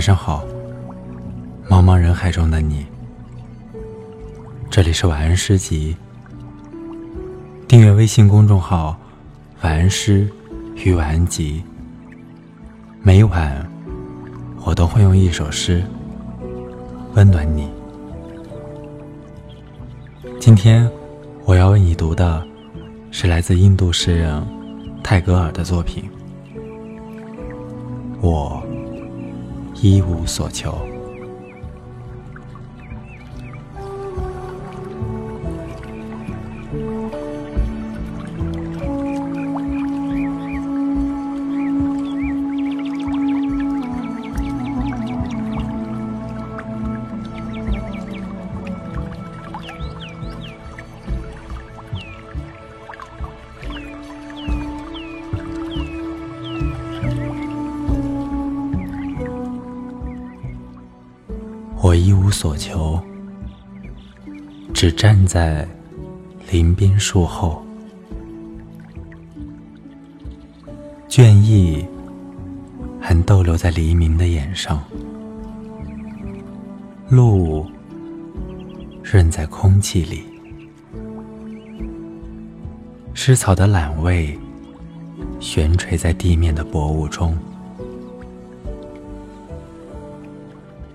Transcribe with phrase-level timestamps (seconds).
[0.00, 0.42] 晚上好，
[1.68, 2.86] 茫茫人海中的你。
[4.70, 5.94] 这里是晚安诗集。
[7.68, 8.96] 订阅微信公众号
[9.60, 10.26] “晚安诗
[10.76, 11.62] 与晚安集”，
[13.04, 13.70] 每晚
[14.64, 15.84] 我都会用一首诗
[17.12, 17.68] 温暖你。
[20.40, 20.90] 今天
[21.44, 22.42] 我要为你读的
[23.10, 24.42] 是来自印度诗人
[25.04, 26.08] 泰戈尔的作品。
[28.22, 28.64] 我
[29.82, 30.99] 一无所求。
[61.82, 63.00] 我一无所求，
[64.74, 65.66] 只站在
[66.50, 67.62] 林边树后，
[71.08, 71.86] 倦意
[73.00, 74.84] 还逗留在黎明的眼上，
[77.08, 77.66] 路
[79.02, 80.24] 润在空气里，
[83.14, 84.38] 湿草的懒味
[85.40, 87.34] 悬垂在地面的薄雾中。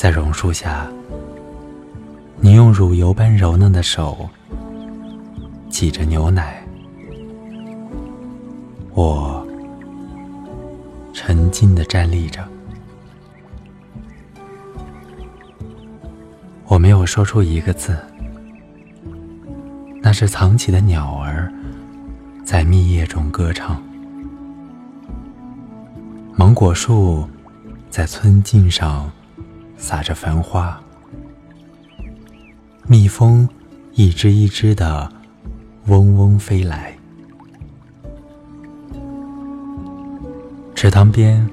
[0.00, 0.86] 在榕树下，
[2.40, 4.26] 你用乳油般柔嫩的手
[5.68, 6.64] 挤着牛奶，
[8.94, 9.46] 我
[11.12, 12.42] 沉静地站立着。
[16.64, 17.94] 我没有说出一个字，
[20.00, 21.52] 那是藏起的鸟儿
[22.42, 23.76] 在密叶中歌唱。
[26.36, 27.28] 芒果树
[27.90, 29.12] 在村径上。
[29.80, 30.78] 洒着繁花，
[32.86, 33.48] 蜜蜂
[33.94, 35.10] 一只一只的
[35.86, 36.94] 嗡嗡飞来。
[40.74, 41.48] 池塘边，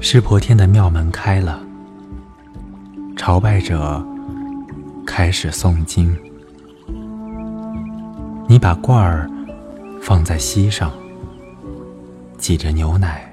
[0.00, 1.60] 湿婆天的庙门开了，
[3.16, 4.04] 朝拜者
[5.06, 6.14] 开始诵经。
[8.48, 9.30] 你把罐儿
[10.02, 10.92] 放在膝上，
[12.36, 13.32] 挤着牛奶，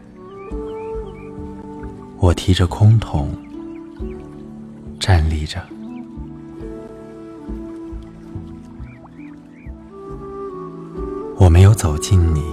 [2.20, 3.36] 我提着空桶。
[5.06, 5.62] 站立着，
[11.38, 12.44] 我没有走近你。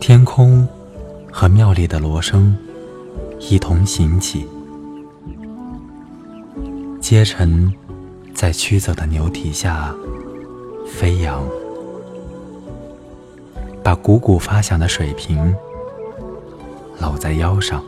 [0.00, 0.66] 天空
[1.30, 2.58] 和庙里的锣声
[3.38, 4.44] 一同行起，
[7.00, 7.72] 阶尘
[8.34, 9.94] 在驱走的牛蹄下
[10.88, 11.40] 飞扬，
[13.80, 15.54] 把汩汩发响的水瓶
[16.98, 17.80] 搂在腰上。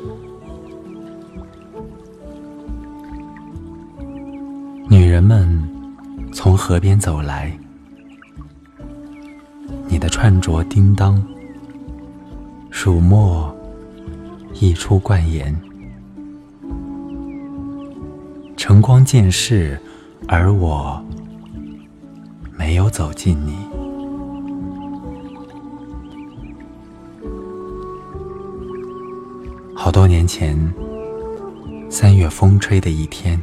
[5.18, 5.68] 人们
[6.32, 7.52] 从河边走来，
[9.88, 11.20] 你的穿着叮当，
[12.70, 13.52] 蜀墨
[14.54, 15.52] 溢出冠言，
[18.56, 19.76] 晨光渐逝，
[20.28, 21.04] 而我
[22.56, 23.56] 没有走近你。
[29.74, 30.56] 好多年前，
[31.90, 33.36] 三月风吹的一天。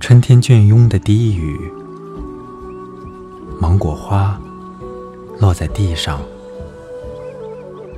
[0.00, 1.70] 春天倦慵的低语，
[3.60, 4.40] 芒果花
[5.38, 6.22] 落在地上，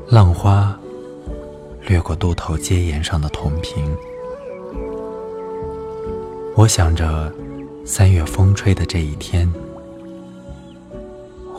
[0.08, 0.76] 浪花
[1.86, 3.96] 掠过渡头街沿上的铜瓶。
[6.56, 7.32] 我想着
[7.86, 9.50] 三月风吹的这一天，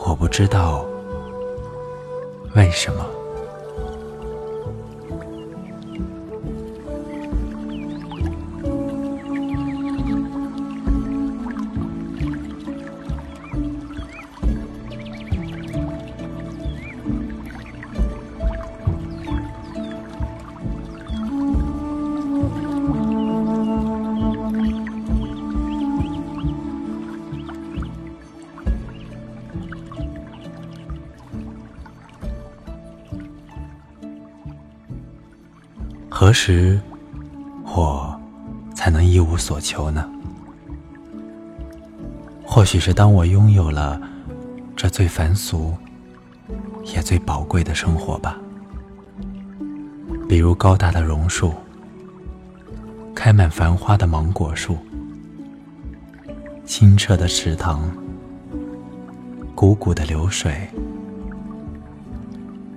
[0.04, 0.84] 我不知道
[2.54, 3.04] 为什么。
[36.16, 36.80] 何时，
[37.64, 38.16] 我
[38.72, 40.08] 才能一无所求呢？
[42.44, 44.00] 或许是当我拥有了
[44.76, 45.74] 这最凡俗
[46.84, 48.38] 也最宝贵的生活吧。
[50.28, 51.52] 比如高大的榕树，
[53.12, 54.78] 开满繁花的芒果树，
[56.64, 57.90] 清澈的池塘，
[59.56, 60.70] 汩汩的流水，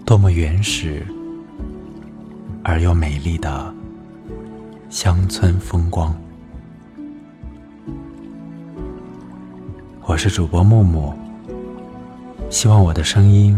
[0.04, 1.06] 多么原始！
[2.70, 3.74] 而又美丽的
[4.90, 6.14] 乡村风光。
[10.02, 11.14] 我是主播木木，
[12.50, 13.58] 希望我的声音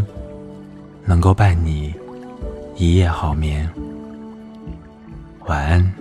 [1.04, 1.92] 能够伴你
[2.76, 3.68] 一夜好眠。
[5.46, 5.99] 晚安。